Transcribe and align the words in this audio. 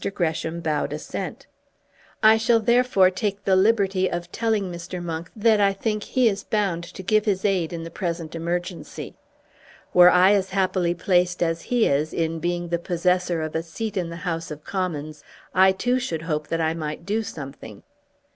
Gresham 0.15 0.61
bowed 0.61 0.93
assent. 0.93 1.45
"I 2.23 2.35
shall 2.35 2.59
therefore 2.59 3.11
take 3.11 3.43
the 3.45 3.55
liberty 3.55 4.09
of 4.09 4.31
telling 4.31 4.71
Mr. 4.71 4.99
Monk 4.99 5.29
that 5.35 5.61
I 5.61 5.73
think 5.73 6.01
he 6.01 6.27
is 6.27 6.43
bound 6.43 6.83
to 6.95 7.03
give 7.03 7.25
his 7.25 7.45
aid 7.45 7.71
in 7.71 7.83
the 7.83 7.91
present 7.91 8.33
emergency. 8.33 9.13
Were 9.93 10.09
I 10.09 10.31
as 10.31 10.49
happily 10.49 10.95
placed 10.95 11.43
as 11.43 11.61
he 11.61 11.85
is 11.85 12.15
in 12.15 12.39
being 12.39 12.69
the 12.69 12.79
possessor 12.79 13.43
of 13.43 13.53
a 13.53 13.61
seat 13.61 13.95
in 13.95 14.09
the 14.09 14.15
House 14.25 14.49
of 14.49 14.63
Commons, 14.63 15.23
I 15.53 15.71
too 15.71 15.99
should 15.99 16.23
hope 16.23 16.47
that 16.47 16.59
I 16.61 16.73
might 16.73 17.05
do 17.05 17.21
something." 17.21 17.83